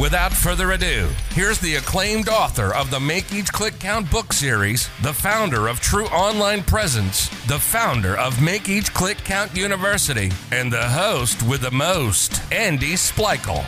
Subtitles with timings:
[0.00, 4.88] Without further ado, here's the acclaimed author of the Make Each Click Count book series,
[5.02, 10.72] the founder of True Online Presence, the founder of Make Each Click Count University, and
[10.72, 13.62] the host with the most, Andy Splichal.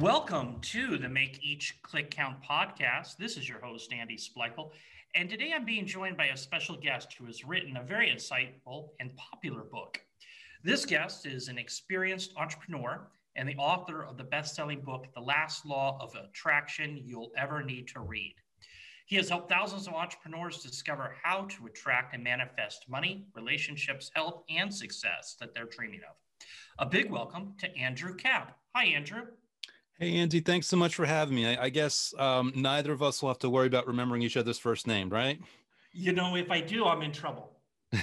[0.00, 3.18] Welcome to the Make Each Click Count podcast.
[3.18, 4.70] This is your host, Andy Splichal.
[5.14, 8.88] And today I'm being joined by a special guest who has written a very insightful
[9.00, 10.00] and popular book.
[10.64, 15.20] This guest is an experienced entrepreneur and the author of the best selling book, The
[15.20, 18.34] Last Law of Attraction You'll Ever Need to Read.
[19.04, 24.42] He has helped thousands of entrepreneurs discover how to attract and manifest money, relationships, health,
[24.48, 26.16] and success that they're dreaming of.
[26.78, 28.56] A big welcome to Andrew Kap.
[28.74, 29.24] Hi, Andrew.
[30.02, 31.46] Hey, Andy, thanks so much for having me.
[31.46, 34.58] I, I guess um, neither of us will have to worry about remembering each other's
[34.58, 35.38] first name, right?
[35.92, 37.52] You know, if I do, I'm in trouble.
[37.92, 38.02] hey,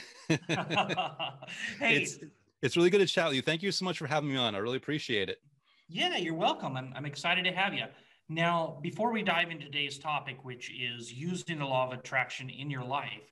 [1.82, 2.20] it's,
[2.62, 3.42] it's really good to chat with you.
[3.42, 4.56] Thank you so much for having me on.
[4.56, 5.40] I really appreciate it.
[5.90, 6.78] Yeah, you're welcome.
[6.78, 7.84] I'm, I'm excited to have you.
[8.30, 12.72] Now, before we dive into today's topic, which is using the law of attraction in
[12.72, 13.30] your life,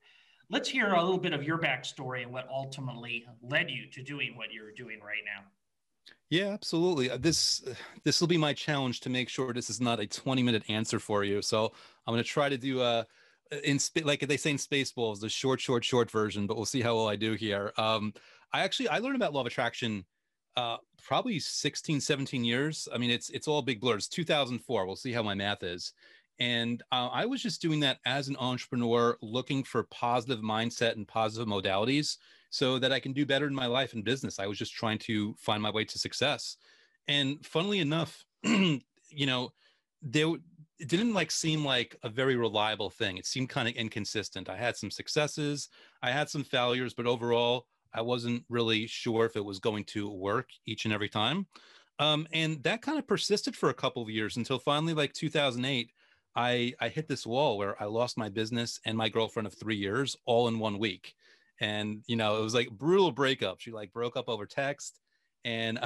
[0.49, 4.35] let's hear a little bit of your backstory and what ultimately led you to doing
[4.35, 5.45] what you're doing right now.
[6.29, 7.09] Yeah, absolutely.
[7.09, 10.07] Uh, this uh, this will be my challenge to make sure this is not a
[10.07, 11.41] 20 minute answer for you.
[11.41, 11.71] So
[12.05, 12.99] I'm going to try to do a
[13.51, 16.45] uh, in like they say in Spaceballs, the short, short, short version.
[16.45, 17.71] But we'll see how well I do here.
[17.77, 18.13] Um,
[18.53, 20.05] I actually I learned about law of attraction
[20.57, 22.87] uh, probably 16, 17 years.
[22.93, 24.07] I mean, it's it's all big blurs.
[24.09, 24.85] 2004.
[24.85, 25.93] We'll see how my math is.
[26.39, 31.07] And uh, I was just doing that as an entrepreneur, looking for positive mindset and
[31.07, 32.17] positive modalities
[32.49, 34.39] so that I can do better in my life and business.
[34.39, 36.57] I was just trying to find my way to success.
[37.07, 38.81] And funnily enough, you
[39.11, 39.51] know,
[40.01, 40.33] there
[40.79, 43.17] it didn't like seem like a very reliable thing.
[43.17, 44.49] It seemed kind of inconsistent.
[44.49, 45.69] I had some successes,
[46.03, 50.09] I had some failures, but overall, I wasn't really sure if it was going to
[50.09, 51.47] work each and every time.
[51.99, 55.89] Um, and that kind of persisted for a couple of years until finally, like 2008,
[56.35, 59.77] I, I hit this wall where I lost my business and my girlfriend of three
[59.77, 61.15] years all in one week
[61.59, 63.59] and you know it was like brutal breakup.
[63.59, 64.99] She like broke up over text
[65.45, 65.79] and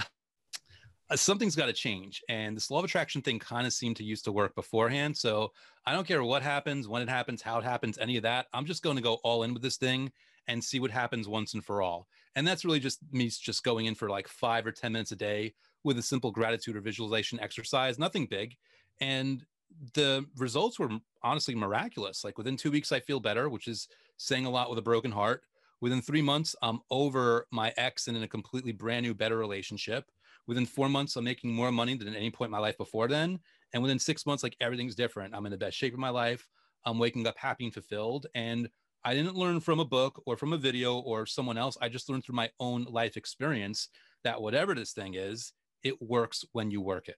[1.11, 4.03] uh, something's got to change and this law of attraction thing kind of seemed to
[4.03, 5.51] used to work beforehand so
[5.85, 8.65] i don't care what happens when it happens how it happens any of that i'm
[8.65, 10.11] just going to go all in with this thing
[10.47, 13.85] and see what happens once and for all and that's really just me just going
[13.85, 17.39] in for like five or ten minutes a day with a simple gratitude or visualization
[17.39, 18.55] exercise nothing big
[18.99, 19.45] and
[19.93, 20.89] the results were
[21.23, 23.87] honestly miraculous like within two weeks i feel better which is
[24.17, 25.43] saying a lot with a broken heart
[25.81, 30.05] Within three months, I'm over my ex and in a completely brand new, better relationship.
[30.47, 33.07] Within four months, I'm making more money than at any point in my life before
[33.07, 33.39] then.
[33.73, 35.35] And within six months, like everything's different.
[35.35, 36.47] I'm in the best shape of my life.
[36.85, 38.27] I'm waking up happy and fulfilled.
[38.35, 38.69] And
[39.03, 41.77] I didn't learn from a book or from a video or someone else.
[41.81, 43.89] I just learned through my own life experience
[44.23, 45.53] that whatever this thing is,
[45.83, 47.17] it works when you work it.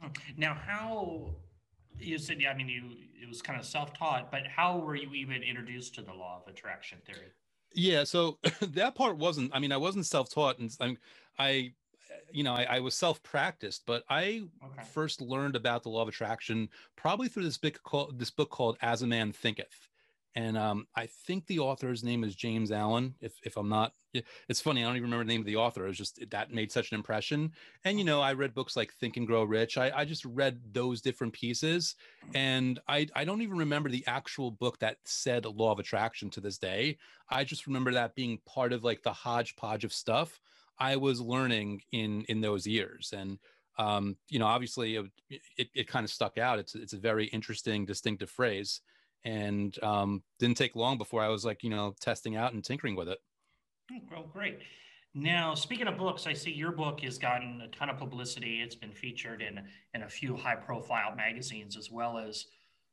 [0.00, 0.08] Hmm.
[0.36, 1.36] Now, how
[1.98, 2.82] you said, yeah, I mean, you
[3.22, 6.52] it was kind of self-taught, but how were you even introduced to the law of
[6.52, 7.32] attraction theory?
[7.74, 9.50] Yeah, so that part wasn't.
[9.54, 10.96] I mean, I wasn't self-taught, and I,
[11.38, 11.72] I
[12.32, 14.82] you know, I, I was self-practiced, but I okay.
[14.92, 18.76] first learned about the law of attraction probably through this book called this book called
[18.80, 19.88] As a Man Thinketh,
[20.36, 23.14] and um, I think the author's name is James Allen.
[23.20, 23.92] If if I'm not,
[24.48, 24.82] it's funny.
[24.82, 25.84] I don't even remember the name of the author.
[25.84, 27.52] It was just that made such an impression.
[27.84, 29.78] And you know, I read books like Think and Grow Rich.
[29.78, 31.94] I, I just read those different pieces,
[32.34, 36.40] and I I don't even remember the actual book that said Law of Attraction to
[36.40, 36.98] this day.
[37.30, 40.40] I just remember that being part of like the hodgepodge of stuff
[40.80, 43.14] I was learning in in those years.
[43.16, 43.38] And
[43.78, 45.06] um, you know, obviously, it,
[45.56, 46.58] it, it kind of stuck out.
[46.58, 48.80] It's it's a very interesting, distinctive phrase
[49.24, 52.96] and um, didn't take long before I was like, you know, testing out and tinkering
[52.96, 53.18] with it.
[53.92, 54.58] Oh, well, great.
[55.14, 58.60] Now, speaking of books, I see your book has gotten a ton of publicity.
[58.60, 59.60] It's been featured in
[59.94, 62.46] in a few high-profile magazines, as well as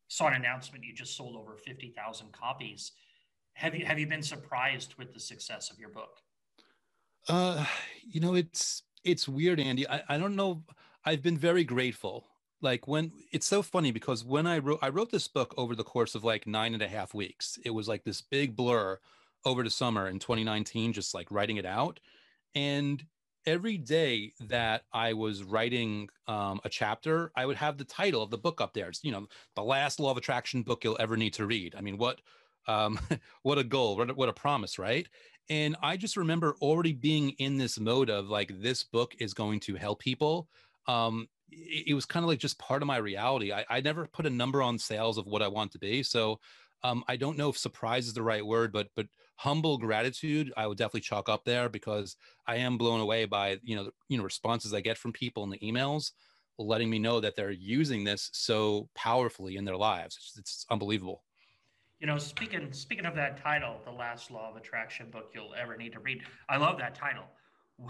[0.07, 2.91] saw an announcement you just sold over fifty thousand copies.
[3.53, 6.19] Have you have you been surprised with the success of your book?
[7.27, 7.65] Uh,
[8.07, 9.87] you know, it's it's weird, Andy.
[9.89, 10.63] I, I don't know.
[11.03, 12.27] I've been very grateful
[12.61, 15.83] like when it's so funny because when I wrote I wrote this book over the
[15.83, 17.57] course of like nine and a half weeks.
[17.65, 18.99] It was like this big blur
[19.45, 21.99] over the summer in 2019, just like writing it out.
[22.53, 23.03] And
[23.45, 28.29] every day that I was writing um, a chapter, I would have the title of
[28.29, 28.89] the book up there.
[28.89, 31.75] It's, you know, the last law of attraction book you'll ever need to read.
[31.75, 32.21] I mean, what,
[32.67, 32.99] um,
[33.43, 35.07] what a goal, what a, what a promise, right?
[35.49, 39.59] And I just remember already being in this mode of like, this book is going
[39.61, 40.47] to help people.
[40.87, 43.51] Um, it, it was kind of like just part of my reality.
[43.51, 46.03] I, I never put a number on sales of what I want to be.
[46.03, 46.39] So
[46.83, 50.67] um, I don't know if surprise is the right word, but but humble gratitude I
[50.67, 52.15] would definitely chalk up there because
[52.45, 55.43] I am blown away by you know the, you know responses I get from people
[55.43, 56.11] in the emails,
[56.57, 60.17] letting me know that they're using this so powerfully in their lives.
[60.17, 61.23] It's, it's unbelievable.
[61.99, 65.77] You know, speaking speaking of that title, the last law of attraction book you'll ever
[65.77, 66.23] need to read.
[66.49, 67.25] I love that title.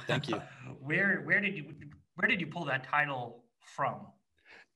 [0.06, 0.42] Thank you.
[0.82, 1.74] where where did you
[2.16, 3.96] where did you pull that title from?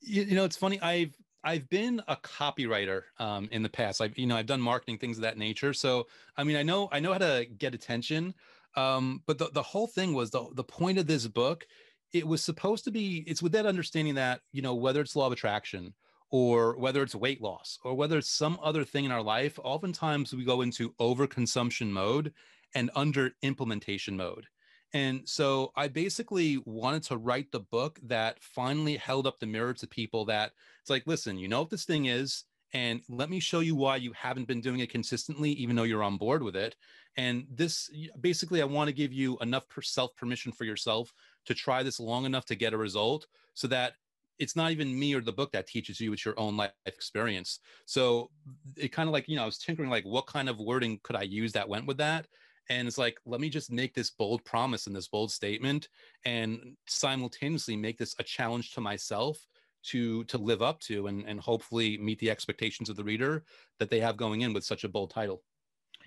[0.02, 0.80] You, you know, it's funny.
[0.82, 4.02] I've I've been a copywriter um, in the past.
[4.02, 5.74] I've you know I've done marketing things of that nature.
[5.74, 8.34] So I mean I know I know how to get attention.
[8.76, 11.66] Um, but the, the whole thing was the the point of this book.
[12.14, 13.24] It was supposed to be.
[13.28, 15.94] It's with that understanding that you know whether it's law of attraction
[16.32, 19.60] or whether it's weight loss or whether it's some other thing in our life.
[19.64, 22.34] Oftentimes we go into overconsumption mode
[22.74, 24.48] and under implementation mode.
[24.94, 29.74] And so I basically wanted to write the book that finally held up the mirror
[29.74, 30.52] to people that
[30.82, 33.96] it's like, listen, you know what this thing is, and let me show you why
[33.98, 36.76] you haven't been doing it consistently, even though you're on board with it.
[37.18, 37.90] And this
[38.20, 41.14] basically, I want to give you enough self permission for yourself
[41.46, 43.94] to try this long enough to get a result so that
[44.40, 47.60] it's not even me or the book that teaches you, it's your own life experience.
[47.86, 48.30] So
[48.76, 51.16] it kind of like, you know, I was tinkering like, what kind of wording could
[51.16, 52.28] I use that went with that?
[52.70, 55.90] And it's like let me just make this bold promise and this bold statement
[56.26, 59.38] and simultaneously make this a challenge to myself
[59.84, 63.44] to to live up to and and hopefully meet the expectations of the reader
[63.80, 65.44] that they have going in with such a bold title.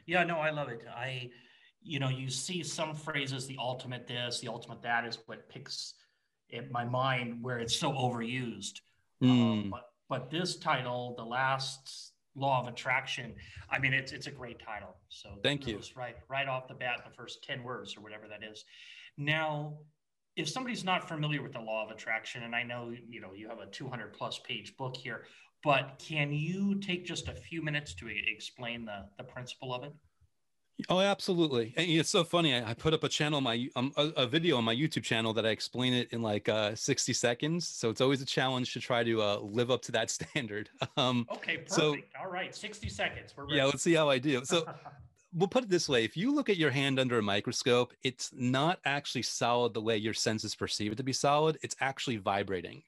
[0.06, 0.84] Yeah no i love it.
[0.88, 1.30] I
[1.82, 5.94] you know you see some phrases the ultimate this the ultimate that is what picks
[6.50, 8.80] in my mind where it's so overused.
[9.22, 9.30] Mm.
[9.30, 13.34] um, but but this title the last law of attraction.
[13.70, 14.96] I mean, it's it's a great title.
[15.08, 15.80] So thank you.
[15.96, 18.64] Right, right off the bat, the first ten words or whatever that is.
[19.16, 19.78] Now,
[20.36, 23.48] if somebody's not familiar with the law of attraction, and I know you know you
[23.48, 25.24] have a 200 plus page book here,
[25.64, 29.92] but can you take just a few minutes to explain the the principle of it?
[30.88, 31.74] Oh, absolutely.
[31.76, 32.54] And it's so funny.
[32.54, 35.32] I, I put up a channel, my um, a, a, video on my YouTube channel
[35.34, 37.66] that I explain it in like uh, 60 seconds.
[37.66, 40.70] So it's always a challenge to try to uh, live up to that standard.
[40.96, 41.72] Um, okay, perfect.
[41.72, 43.34] So, All right, 60 seconds.
[43.48, 44.44] Yeah, let's see how I do.
[44.44, 44.66] So
[45.34, 48.30] we'll put it this way: if you look at your hand under a microscope, it's
[48.32, 51.58] not actually solid the way your senses perceive it to be solid.
[51.62, 52.82] It's actually vibrating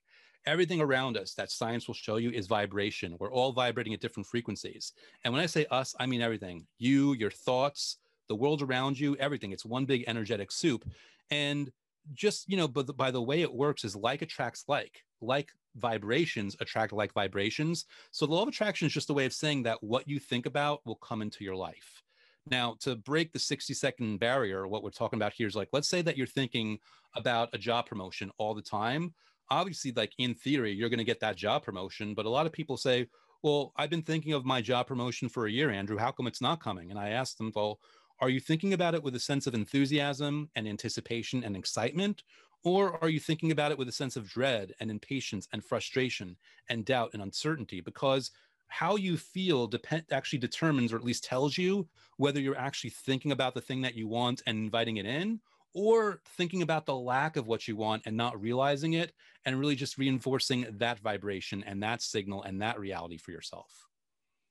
[0.46, 3.16] everything around us that science will show you is vibration.
[3.18, 4.92] We're all vibrating at different frequencies.
[5.24, 7.98] And when I say us, I mean everything you, your thoughts,
[8.28, 9.52] the world around you, everything.
[9.52, 10.84] It's one big energetic soup.
[11.30, 11.70] And
[12.14, 16.56] just, you know, but by the way it works is like attracts like, like vibrations
[16.60, 17.86] attract like vibrations.
[18.10, 20.46] So the law of attraction is just a way of saying that what you think
[20.46, 22.02] about will come into your life.
[22.50, 25.88] Now, to break the 60 second barrier, what we're talking about here is like, let's
[25.88, 26.78] say that you're thinking
[27.14, 29.14] about a job promotion all the time
[29.50, 32.52] obviously like in theory you're going to get that job promotion but a lot of
[32.52, 33.06] people say
[33.42, 35.98] well i've been thinking of my job promotion for a year andrew.
[35.98, 36.90] How come it's not coming?
[36.90, 37.80] And i asked them well
[38.20, 42.22] are you thinking about it with a sense of enthusiasm and anticipation and excitement?
[42.62, 46.36] Or are you thinking about it with a sense of dread and impatience and frustration
[46.68, 47.80] and doubt and uncertainty?
[47.80, 48.30] Because
[48.68, 51.88] how you feel depend actually determines or at least tells you
[52.18, 55.40] whether you're actually thinking about the thing that you want and inviting it in
[55.74, 59.12] or thinking about the lack of what you want and not realizing it
[59.44, 63.70] and really just reinforcing that vibration and that signal and that reality for yourself.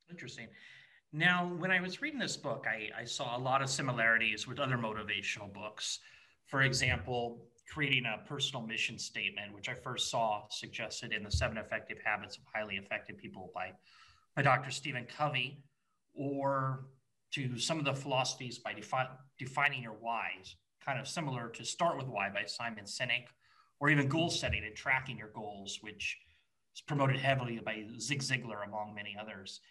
[0.09, 0.47] Interesting.
[1.11, 4.59] Now, when I was reading this book, I, I saw a lot of similarities with
[4.59, 5.99] other motivational books.
[6.47, 11.57] For example, creating a personal mission statement, which I first saw suggested in the Seven
[11.57, 13.71] Effective Habits of Highly Effective People by,
[14.35, 14.71] by Dr.
[14.71, 15.61] Stephen Covey,
[16.13, 16.85] or
[17.31, 21.97] to some of the philosophies by defi- defining your whys kind of similar to Start
[21.97, 23.25] with Why by Simon Sinek,
[23.79, 26.17] or even goal setting and tracking your goals, which
[26.75, 29.61] is promoted heavily by Zig Ziglar, among many others.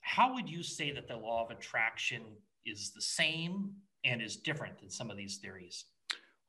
[0.00, 2.22] How would you say that the law of attraction
[2.64, 3.72] is the same
[4.04, 5.84] and is different than some of these theories?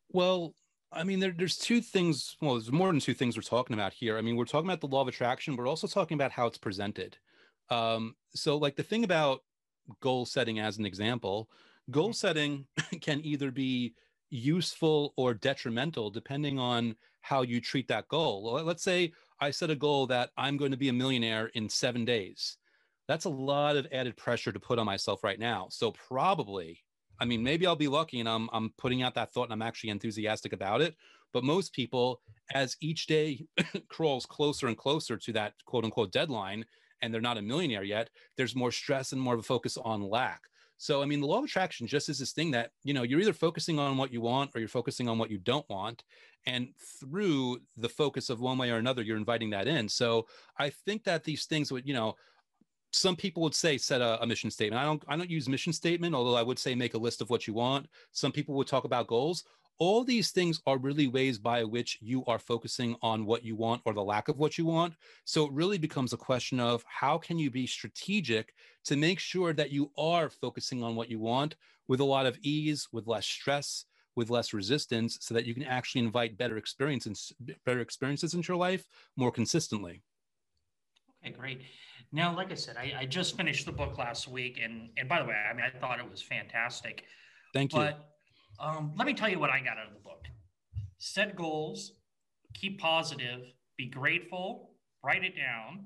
[0.10, 0.54] Well,
[0.92, 2.38] I mean, there, there's two things.
[2.42, 4.18] Well, there's more than two things we're talking about here.
[4.18, 6.48] I mean, we're talking about the law of attraction, but we're also talking about how
[6.48, 7.18] it's presented.
[7.70, 9.42] Um, so, like the thing about
[10.00, 11.50] goal setting, as an example,
[11.92, 12.66] goal setting
[13.02, 13.94] can either be
[14.30, 18.62] useful or detrimental depending on how you treat that goal.
[18.64, 22.06] Let's say I set a goal that I'm going to be a millionaire in seven
[22.06, 22.58] days.
[23.08, 25.68] that's a lot of added pressure to put on myself right now.
[25.70, 26.84] So probably,
[27.22, 29.62] I mean, maybe I'll be lucky and I'm I'm putting out that thought and I'm
[29.62, 30.96] actually enthusiastic about it.
[31.34, 32.22] But most people,
[32.54, 33.46] as each day
[33.90, 36.66] crawls closer and closer to that quote unquote deadline,
[37.02, 40.02] and they're not a millionaire yet, there's more stress and more of a focus on
[40.02, 40.42] lack.
[40.78, 43.20] So, I mean, the law of attraction just is this thing that, you know, you're
[43.20, 46.04] either focusing on what you want or you're focusing on what you don't want.
[46.46, 46.70] And
[47.00, 49.90] through the focus of one way or another, you're inviting that in.
[49.90, 52.16] So I think that these things would, you know,
[52.92, 54.82] some people would say set a, a, mission statement.
[54.82, 57.30] I don't I don't use mission statement, although I would say make a list of
[57.30, 57.88] what you want.
[58.12, 59.44] Some people would talk about goals.
[59.80, 63.82] All these things are really ways by which you are focusing on what you want
[63.86, 64.96] or the lack of what you want.
[65.26, 68.54] So it really becomes a question of how can you be strategic
[68.86, 71.56] to make sure that you are focusing on what you want
[71.88, 75.64] with a lot of ease, with less stress, with less resistance so that you can
[75.64, 77.32] actually invite better experiences
[77.66, 80.02] better experiences into your life more consistently.
[81.24, 81.62] Okay, great.
[82.12, 85.20] Now, like I said, I, I, just finished the book last week, and and by
[85.22, 87.04] the way, I mean I thought it was fantastic.
[87.54, 87.80] Thank you.
[87.80, 88.17] But
[88.60, 90.26] um, let me tell you what I got out of the book:
[90.98, 91.94] set goals,
[92.54, 93.42] keep positive,
[93.78, 94.72] be grateful,
[95.04, 95.86] write it down,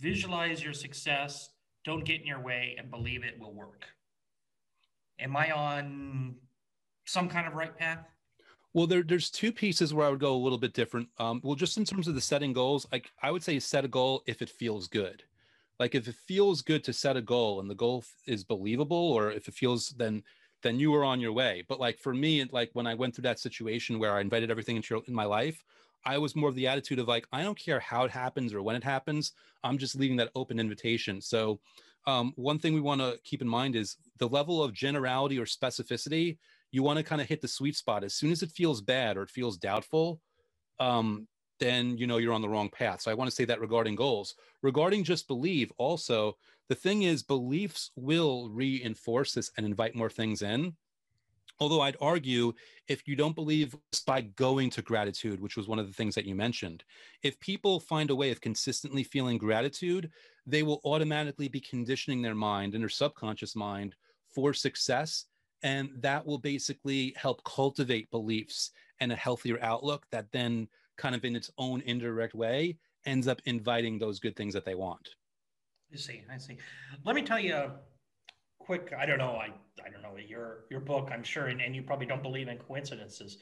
[0.00, 1.50] visualize your success,
[1.84, 3.84] don't get in your way, and believe it will work.
[5.20, 6.34] Am I on
[7.04, 8.06] some kind of right path?
[8.72, 11.08] Well, there, there's two pieces where I would go a little bit different.
[11.18, 13.88] Um, well, just in terms of the setting goals, like I would say set a
[13.88, 15.22] goal if it feels good.
[15.78, 19.30] Like if it feels good to set a goal and the goal is believable, or
[19.30, 20.24] if it feels then
[20.64, 21.62] then you are on your way.
[21.68, 24.74] But like for me, like when I went through that situation where I invited everything
[24.74, 25.62] into in my life,
[26.04, 28.62] I was more of the attitude of like I don't care how it happens or
[28.62, 29.32] when it happens.
[29.62, 31.20] I'm just leaving that open invitation.
[31.20, 31.60] So
[32.06, 35.44] um, one thing we want to keep in mind is the level of generality or
[35.44, 36.38] specificity
[36.74, 39.16] you want to kind of hit the sweet spot as soon as it feels bad
[39.16, 40.20] or it feels doubtful
[40.80, 43.00] um, then you know you're on the wrong path.
[43.02, 44.34] So i want to say that regarding goals.
[44.62, 46.36] Regarding just believe also
[46.68, 50.74] the thing is beliefs will reinforce this and invite more things in.
[51.60, 52.52] Although i'd argue
[52.88, 56.26] if you don't believe by going to gratitude which was one of the things that
[56.26, 56.82] you mentioned
[57.22, 60.10] if people find a way of consistently feeling gratitude
[60.46, 63.94] they will automatically be conditioning their mind and their subconscious mind
[64.28, 65.26] for success
[65.62, 68.70] and that will basically help cultivate beliefs
[69.00, 73.40] and a healthier outlook that then kind of in its own indirect way ends up
[73.44, 75.10] inviting those good things that they want
[75.92, 76.56] i see i see
[77.04, 77.72] let me tell you a
[78.58, 79.48] quick i don't know i,
[79.84, 82.58] I don't know your your book i'm sure and, and you probably don't believe in
[82.58, 83.38] coincidences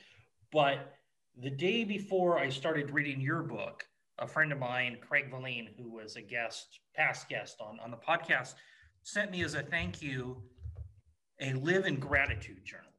[0.51, 0.95] but
[1.41, 3.85] the day before i started reading your book
[4.19, 7.97] a friend of mine craig valine who was a guest past guest on on the
[7.97, 8.55] podcast
[9.03, 10.43] sent me as a thank you
[11.43, 12.93] a live in gratitude journal.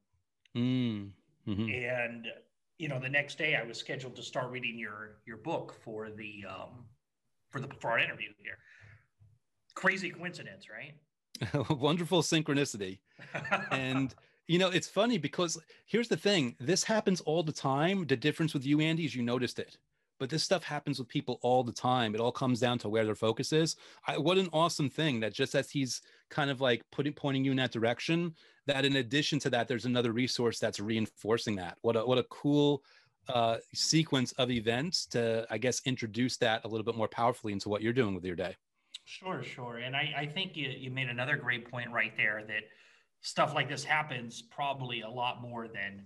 [0.56, 1.12] Mm.
[1.48, 1.70] Mm-hmm.
[1.70, 2.28] And
[2.77, 6.10] you know, the next day I was scheduled to start reading your your book for
[6.10, 6.86] the um,
[7.50, 8.58] for the for our interview here.
[9.75, 11.70] Crazy coincidence, right?
[11.80, 13.00] Wonderful synchronicity.
[13.72, 14.13] and
[14.48, 18.06] you know, it's funny because here's the thing: this happens all the time.
[18.08, 19.77] The difference with you, Andy, is you noticed it
[20.24, 22.15] but this stuff happens with people all the time.
[22.15, 23.75] It all comes down to where their focus is.
[24.08, 27.51] I, what an awesome thing that just as he's kind of like putting pointing you
[27.51, 28.34] in that direction,
[28.67, 31.77] that in addition to that, there's another resource that's reinforcing that.
[31.82, 32.84] What a what a cool
[33.27, 37.70] uh, sequence of events to, I guess, introduce that a little bit more powerfully into
[37.70, 38.55] what you're doing with your day.
[39.05, 39.77] Sure, sure.
[39.77, 42.63] And I, I think you, you made another great point right there that
[43.22, 46.03] stuff like this happens probably a lot more than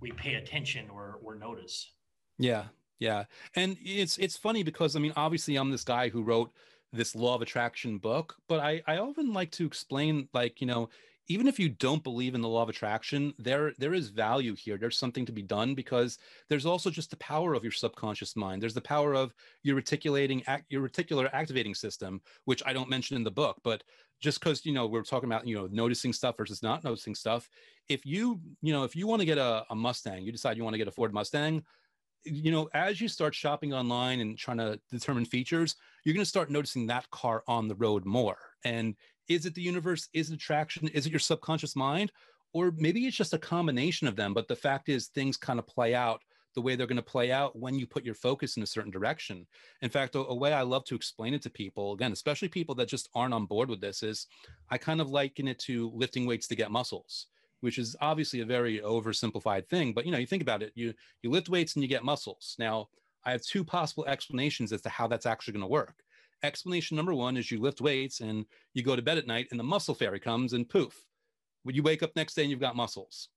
[0.00, 1.92] we pay attention or, or notice.
[2.38, 2.64] Yeah,
[2.98, 3.24] yeah.
[3.54, 6.52] And it's it's funny because I mean obviously I'm this guy who wrote
[6.92, 10.88] this law of attraction book, but I I often like to explain like, you know,
[11.28, 14.78] even if you don't believe in the law of attraction, there there is value here.
[14.78, 16.18] There's something to be done because
[16.48, 18.62] there's also just the power of your subconscious mind.
[18.62, 23.24] There's the power of your reticulating your reticular activating system, which I don't mention in
[23.24, 23.82] the book, but
[24.20, 27.48] just because you know we're talking about you know noticing stuff versus not noticing stuff
[27.88, 30.64] if you you know if you want to get a, a mustang you decide you
[30.64, 31.62] want to get a ford mustang
[32.24, 36.28] you know, as you start shopping online and trying to determine features, you're going to
[36.28, 38.38] start noticing that car on the road more.
[38.64, 38.96] And
[39.28, 40.08] is it the universe?
[40.12, 40.88] Is it attraction?
[40.88, 42.12] Is it your subconscious mind?
[42.52, 44.32] Or maybe it's just a combination of them.
[44.34, 46.22] But the fact is, things kind of play out
[46.54, 48.90] the way they're going to play out when you put your focus in a certain
[48.90, 49.46] direction.
[49.82, 52.74] In fact, a, a, way I love to explain it to people, again, especially people
[52.76, 54.26] that just aren't on board with this, is
[54.70, 57.26] I kind of liken it to lifting weights to get muscles
[57.60, 59.92] which is obviously a very oversimplified thing.
[59.92, 62.54] But you know, you think about it, you you lift weights and you get muscles.
[62.58, 62.88] Now,
[63.24, 65.94] I have two possible explanations as to how that's actually going to work.
[66.42, 69.58] Explanation number one is you lift weights and you go to bed at night and
[69.58, 71.04] the muscle fairy comes and poof,
[71.64, 73.28] when you wake up next day and you've got muscles.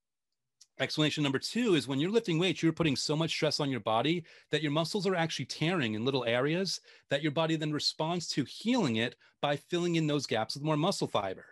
[0.80, 3.80] Explanation number two is when you're lifting weights, you're putting so much stress on your
[3.80, 6.80] body that your muscles are actually tearing in little areas
[7.10, 10.78] that your body then responds to healing it by filling in those gaps with more
[10.78, 11.46] muscle fiber.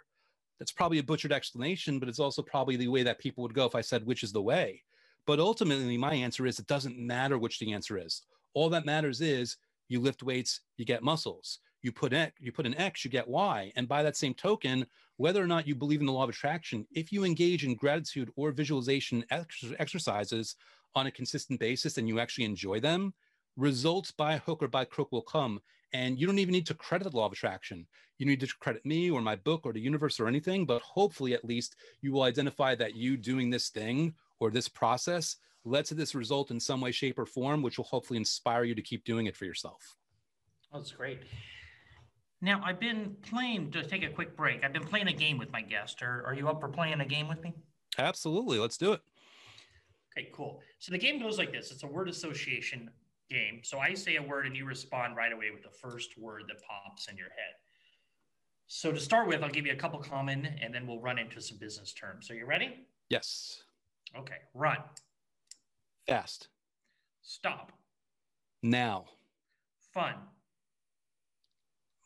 [0.58, 3.66] That's probably a butchered explanation, but it's also probably the way that people would go
[3.66, 4.84] if I said which is the way.
[5.26, 8.24] But ultimately, my answer is it doesn't matter which the answer is.
[8.54, 9.58] All that matters is
[9.90, 11.60] you lift weights, you get muscles.
[11.82, 13.72] You put X, you put an X, you get Y.
[13.76, 14.86] And by that same token,
[15.18, 18.32] whether or not you believe in the law of attraction, if you engage in gratitude
[18.36, 20.56] or visualization ex- exercises
[20.96, 23.14] on a consistent basis and you actually enjoy them,
[23.58, 25.60] results by hook or by crook will come.
[25.92, 27.88] And you don't even need to credit the law of attraction.
[28.18, 31.34] You need to credit me or my book or the universe or anything, but hopefully,
[31.34, 35.38] at least, you will identify that you doing this thing or this process
[35.70, 38.76] led to this result in some way, shape, or form, which will hopefully inspire you
[38.76, 39.96] to keep doing it for yourself.
[40.74, 41.20] Oh, that's great.
[42.42, 45.52] Now, I've been playing, to take a quick break, I've been playing a game with
[45.52, 46.02] my guest.
[46.02, 47.54] Are, are you up for playing a game with me?
[47.98, 48.60] Absolutely.
[48.60, 49.02] Let's do it.
[50.18, 50.62] Okay, cool.
[50.80, 52.90] So the game goes like this it's a word association
[53.30, 53.60] game.
[53.64, 56.58] So I say a word and you respond right away with the first word that
[56.62, 57.56] pops in your head.
[58.68, 61.42] So to start with, I'll give you a couple common and then we'll run into
[61.42, 62.28] some business terms.
[62.28, 62.86] So you ready?
[63.10, 63.64] Yes.
[64.18, 64.78] Okay, run.
[66.10, 66.48] Fast.
[67.22, 67.72] Stop.
[68.64, 69.06] Now.
[69.94, 70.16] Fun.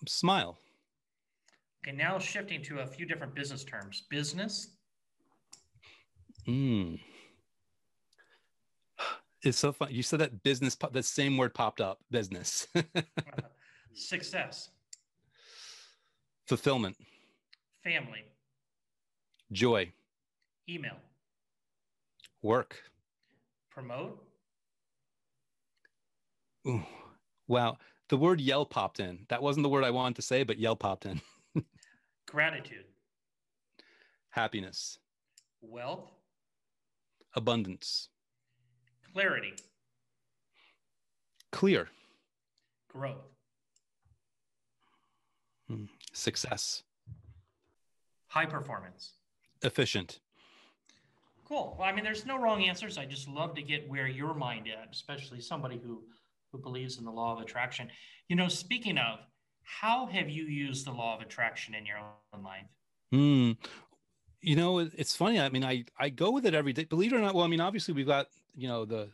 [0.06, 0.58] Smile.
[1.88, 4.04] Okay, now shifting to a few different business terms.
[4.10, 4.76] Business.
[6.46, 7.00] Mm.
[9.42, 9.88] It's so fun.
[9.90, 12.68] You said that business, the same word popped up business.
[13.94, 14.70] Success.
[16.46, 16.98] Fulfillment.
[17.86, 18.26] Family.
[19.54, 19.94] Joy.
[20.68, 20.98] Email.
[22.42, 22.82] Work.
[23.74, 24.22] Promote.
[26.68, 26.84] Ooh,
[27.48, 27.78] wow.
[28.10, 29.26] The word yell popped in.
[29.30, 31.22] That wasn't the word I wanted to say, but yell popped in.
[32.28, 32.86] Gratitude.
[34.30, 35.00] Happiness.
[35.62, 36.12] Wealth.
[37.36, 38.10] Abundance.
[39.12, 39.54] Clarity.
[41.52, 41.88] Clear.
[42.90, 43.18] Growth.
[45.68, 45.86] Hmm.
[46.12, 46.84] Success.
[48.28, 49.14] High performance.
[49.64, 50.20] Efficient.
[51.54, 51.76] Cool.
[51.78, 52.98] Well, I mean, there's no wrong answers.
[52.98, 56.02] I just love to get where your mind at, especially somebody who
[56.52, 57.90] who believes in the law of attraction.
[58.28, 59.20] You know, speaking of,
[59.62, 62.66] how have you used the law of attraction in your own life?
[63.12, 63.52] Hmm.
[64.42, 65.40] You know, it's funny.
[65.40, 66.86] I mean, I I go with it every day.
[66.86, 67.36] Believe it or not.
[67.36, 69.10] Well, I mean, obviously we've got you know the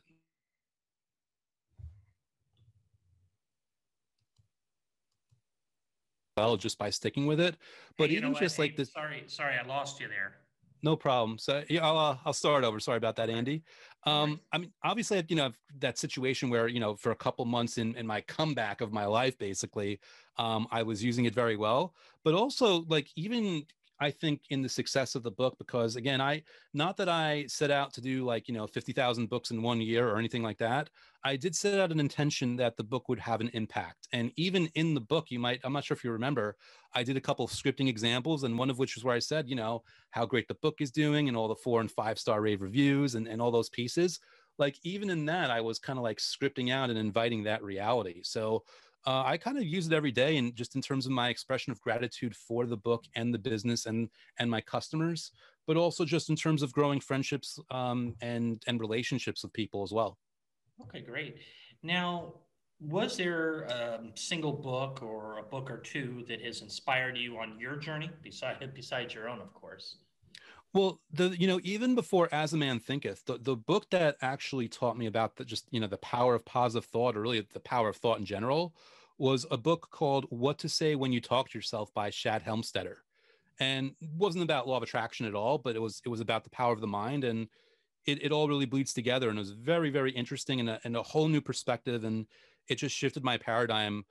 [6.38, 7.58] well just by sticking with it.
[7.98, 8.94] But hey, even just like this.
[8.94, 10.38] Sorry, sorry, I lost you there.
[10.82, 11.38] No problem.
[11.38, 12.80] So yeah, I'll, uh, I'll start over.
[12.80, 13.64] Sorry about that, Andy.
[14.06, 17.78] Um, I mean, obviously, you know, that situation where, you know, for a couple months
[17.78, 20.00] in, in my comeback of my life, basically,
[20.38, 21.94] um, I was using it very well.
[22.24, 23.66] But also, like, even
[24.00, 27.72] I think in the success of the book because again, I not that I set
[27.72, 30.90] out to do like, you know, 50,000 books in one year or anything like that.
[31.26, 34.08] I did set out an intention that the book would have an impact.
[34.14, 36.56] And even in the book, you might I'm not sure if you remember,
[36.94, 39.50] I did a couple of scripting examples and one of which was where I said,
[39.50, 42.42] you know, how great the book is doing and all the 4 and 5 star
[42.42, 44.20] rave reviews and and all those pieces.
[44.58, 48.22] Like even in that I was kind of like scripting out and inviting that reality.
[48.24, 48.64] So
[49.06, 51.72] uh, I kind of use it every day, and just in terms of my expression
[51.72, 54.10] of gratitude for the book and the business and
[54.40, 55.32] and my customers,
[55.68, 59.92] but also just in terms of growing friendships um, and and relationships with people as
[59.92, 60.18] well.
[60.82, 61.38] Okay, great.
[61.84, 62.34] Now,
[62.80, 67.60] was there a single book or a book or two that has inspired you on
[67.60, 69.98] your journey, besides besides your own, of course?
[70.74, 74.68] Well, the you know even before As a Man Thinketh, the, the book that actually
[74.68, 77.60] taught me about the just you know the power of positive thought, or really the
[77.60, 78.76] power of thought in general,
[79.18, 82.98] was a book called What to Say When You Talk to Yourself by Shad Helmstetter,
[83.60, 86.44] and it wasn't about law of attraction at all, but it was it was about
[86.44, 87.48] the power of the mind, and
[88.06, 90.96] it, it all really bleeds together, and it was very very interesting and a, and
[90.96, 92.28] a whole new perspective, and
[92.68, 94.06] it just shifted my paradigm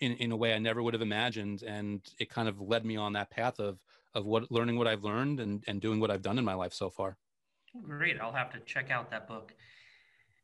[0.00, 1.62] in, in a way I never would have imagined.
[1.62, 3.78] And it kind of led me on that path of
[4.14, 6.72] of what learning what I've learned and, and doing what I've done in my life
[6.72, 7.16] so far.
[7.82, 8.20] Great.
[8.20, 9.54] I'll have to check out that book.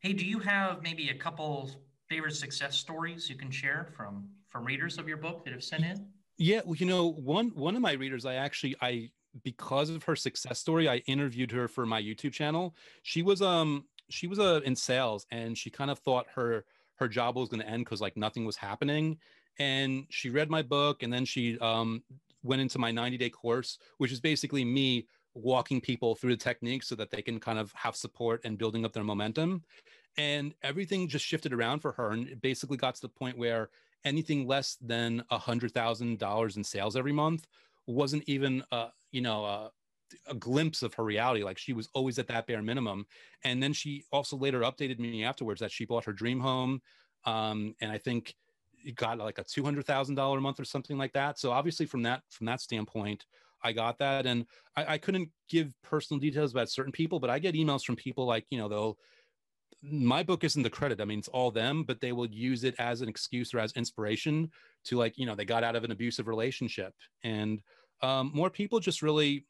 [0.01, 1.71] Hey, do you have maybe a couple
[2.09, 5.85] favorite success stories you can share from from readers of your book that have sent
[5.85, 6.07] in?
[6.39, 9.11] Yeah, well, you know, one one of my readers, I actually I
[9.45, 12.75] because of her success story, I interviewed her for my YouTube channel.
[13.03, 16.65] She was um she was uh, in sales and she kind of thought her
[16.97, 19.19] her job was going to end because like nothing was happening
[19.59, 22.03] and she read my book and then she um
[22.43, 26.89] went into my 90 day course, which is basically me walking people through the techniques
[26.89, 29.63] so that they can kind of have support and building up their momentum.
[30.17, 32.11] And everything just shifted around for her.
[32.11, 33.71] And it basically got to the point where
[34.05, 37.47] anything less than a hundred thousand dollars in sales every month
[37.87, 39.69] wasn't even, uh, you know, uh,
[40.27, 41.45] a glimpse of her reality.
[41.45, 43.07] Like she was always at that bare minimum.
[43.45, 46.81] And then she also later updated me afterwards that she bought her dream home.
[47.25, 48.35] Um, and I think
[48.97, 51.39] got like a two hundred thousand dollar a month or something like that.
[51.39, 53.25] So obviously from that from that standpoint,
[53.63, 54.27] I got that.
[54.27, 57.97] And I, I couldn't give personal details about certain people, but I get emails from
[57.97, 58.99] people like, you know, they'll
[59.83, 61.01] my book isn't the credit.
[61.01, 63.73] I mean, it's all them, but they will use it as an excuse or as
[63.73, 64.51] inspiration
[64.87, 66.95] to like, you know, they got out of an abusive relationship.
[67.23, 67.61] And
[68.03, 69.47] um, more people just really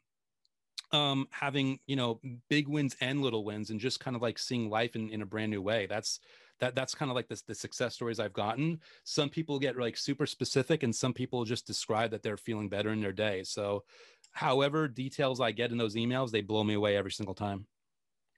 [0.92, 4.68] um, having, you know, big wins and little wins and just kind of like seeing
[4.68, 5.86] life in, in a brand new way.
[5.86, 6.20] That's
[6.60, 8.80] that that's kind of like this the success stories I've gotten.
[9.04, 12.90] Some people get like super specific and some people just describe that they're feeling better
[12.90, 13.42] in their day.
[13.44, 13.84] So
[14.32, 17.66] however details I get in those emails, they blow me away every single time.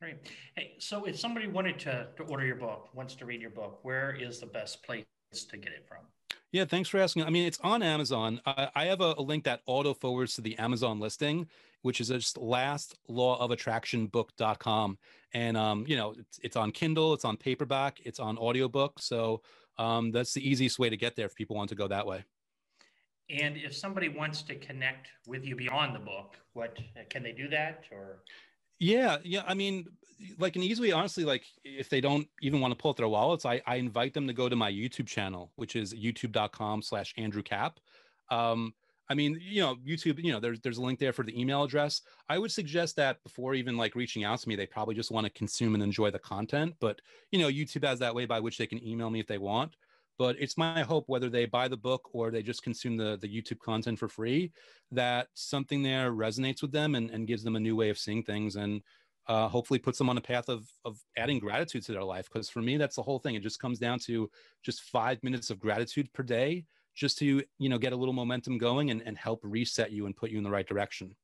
[0.01, 0.17] Great.
[0.57, 3.81] Hey, so if somebody wanted to, to order your book, wants to read your book,
[3.83, 5.99] where is the best place to get it from?
[6.53, 7.25] Yeah, thanks for asking.
[7.25, 8.41] I mean, it's on Amazon.
[8.45, 11.47] Uh, I have a, a, link that auto forwards to the Amazon listing,
[11.83, 14.99] which is just lastlawofattractionbook.com.
[15.33, 18.99] And, um, you know, it's, it's on Kindle, it's on paperback, it's on audiobook.
[18.99, 19.43] So
[19.79, 22.25] um, that's the easiest way to get there if people want to go that way.
[23.31, 26.77] And if somebody wants to connect with you beyond the book, what
[27.11, 28.25] can they do that or?
[28.81, 29.45] Yeah, yeah.
[29.47, 29.87] I mean,
[30.39, 33.09] like an easy way, honestly, like if they don't even want to pull out their
[33.09, 37.15] wallets, I, I invite them to go to my YouTube channel, which is youtube.com slash
[37.17, 37.81] Andrew Kap.
[38.31, 38.75] Um,
[39.09, 41.65] I mean, you know, YouTube, you know, there's there's a link there for the email
[41.65, 42.03] address.
[42.29, 45.27] I would suggest that before even like reaching out to me, they probably just want
[45.27, 46.77] to consume and enjoy the content.
[46.81, 47.01] But
[47.33, 49.75] you know, YouTube has that way by which they can email me if they want
[50.21, 53.27] but it's my hope whether they buy the book or they just consume the, the
[53.27, 54.53] youtube content for free
[54.93, 58.23] that something there resonates with them and, and gives them a new way of seeing
[58.23, 58.83] things and
[59.31, 62.29] uh, hopefully puts them on a path of, of adding gratitude to their life.
[62.31, 63.37] Because for me that's the whole thing.
[63.37, 64.29] It just comes down to
[64.65, 66.65] just five minutes of gratitude per day
[66.97, 70.17] just to you know get a little momentum going and, and help reset you and
[70.17, 71.15] put you in the right direction.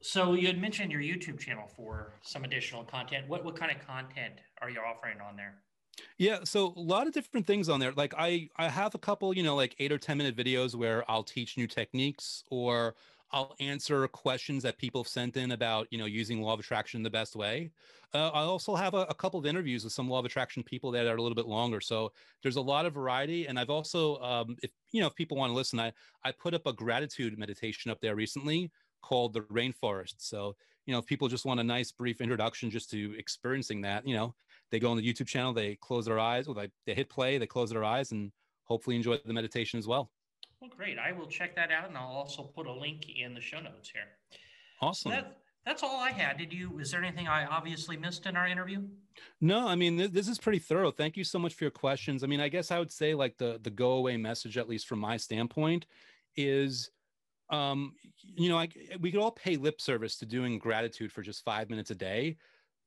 [0.00, 3.28] So you had mentioned your youtube channel for some additional content.
[3.28, 5.56] What, what kind of content are you offering on there?
[6.16, 7.92] Yeah, so a lot of different things on there.
[7.92, 11.04] Like I I have a couple, you know, like 8 or 10 minute videos where
[11.10, 12.94] I'll teach new techniques or
[13.32, 17.02] I'll answer questions that people have sent in about, you know, using law of attraction
[17.02, 17.70] the best way.
[18.12, 20.90] Uh, I also have a, a, couple of interviews with some law of attraction people
[20.90, 21.80] that are a little bit longer.
[21.80, 22.12] So
[22.42, 23.46] there's a lot of variety.
[23.46, 25.92] And I've also, um, if you know, if people want to listen, I
[26.24, 30.16] I put up a gratitude meditation up there recently called the Rainforest.
[30.18, 34.06] So you know, if people just want a nice brief introduction just to experiencing that,
[34.06, 34.34] you know,
[34.70, 37.38] they go on the YouTube channel, they close their eyes, or they, they hit play,
[37.38, 38.32] they close their eyes, and
[38.64, 40.10] hopefully enjoy the meditation as well.
[40.60, 40.98] Well, great.
[40.98, 43.90] I will check that out, and I'll also put a link in the show notes
[43.90, 44.02] here.
[44.82, 45.10] Awesome.
[45.10, 46.36] That, that's all I had.
[46.36, 46.78] Did you?
[46.78, 48.82] Is there anything I obviously missed in our interview?
[49.40, 50.90] No, I mean th- this is pretty thorough.
[50.90, 52.22] Thank you so much for your questions.
[52.22, 54.86] I mean, I guess I would say like the the go away message, at least
[54.86, 55.86] from my standpoint,
[56.36, 56.90] is
[57.50, 57.94] um,
[58.36, 58.68] you know, I,
[59.00, 62.36] we could all pay lip service to doing gratitude for just five minutes a day,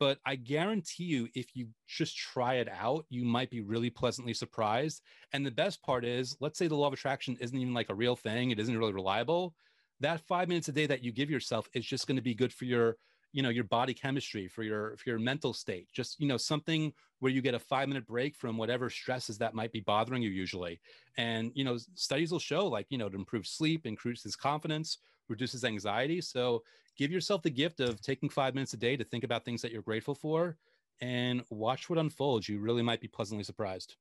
[0.03, 4.33] but I guarantee you, if you just try it out, you might be really pleasantly
[4.33, 5.01] surprised.
[5.31, 7.95] And the best part is, let's say the law of attraction isn't even like a
[7.95, 9.55] real thing, it isn't really reliable.
[10.01, 12.51] That five minutes a day that you give yourself is just going to be good
[12.51, 12.97] for your
[13.31, 16.93] you know your body chemistry for your for your mental state just you know something
[17.19, 20.29] where you get a five minute break from whatever stresses that might be bothering you
[20.29, 20.79] usually
[21.17, 25.63] and you know studies will show like you know to improve sleep increases confidence reduces
[25.63, 26.63] anxiety so
[26.97, 29.71] give yourself the gift of taking five minutes a day to think about things that
[29.71, 30.57] you're grateful for
[31.01, 33.95] and watch what unfolds you really might be pleasantly surprised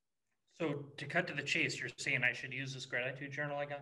[0.58, 3.64] so to cut to the chase you're saying i should use this gratitude journal i
[3.64, 3.80] got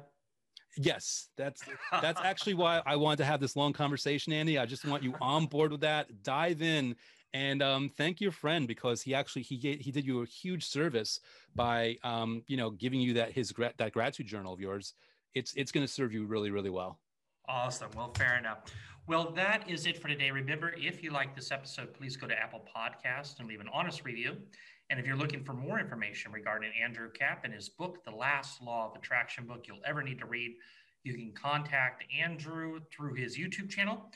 [0.77, 1.63] Yes, that's
[2.01, 4.57] that's actually why I wanted to have this long conversation, Andy.
[4.57, 6.23] I just want you on board with that.
[6.23, 6.95] Dive in
[7.33, 11.21] and um, thank your friend because he actually he he did you a huge service
[11.55, 14.95] by um, you know giving you that his that gratitude journal of yours.
[15.35, 16.99] It's it's going to serve you really really well.
[17.51, 17.91] Awesome.
[17.97, 18.59] Well, fair enough.
[19.09, 20.31] Well, that is it for today.
[20.31, 24.05] Remember, if you like this episode, please go to Apple Podcast and leave an honest
[24.05, 24.37] review.
[24.89, 28.63] And if you're looking for more information regarding Andrew Kap and his book, The Last
[28.63, 30.53] Law of Attraction book you'll ever need to read,
[31.03, 34.13] you can contact Andrew through his YouTube channel.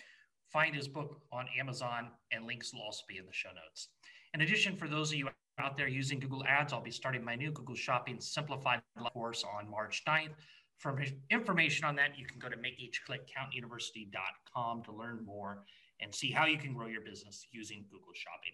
[0.52, 3.88] Find his book on Amazon, and links will also be in the show notes.
[4.32, 7.34] In addition, for those of you out there using Google Ads, I'll be starting my
[7.34, 8.80] new Google Shopping Simplified
[9.12, 10.34] course on March 9th.
[10.78, 15.64] For information on that, you can go to makeeachclickcountuniversity.com to learn more
[16.00, 18.52] and see how you can grow your business using Google Shopping.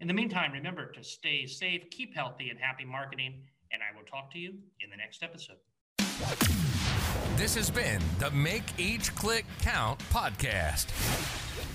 [0.00, 3.42] In the meantime, remember to stay safe, keep healthy, and happy marketing.
[3.72, 5.58] And I will talk to you in the next episode.
[7.36, 11.39] This has been the Make Each Click Count podcast.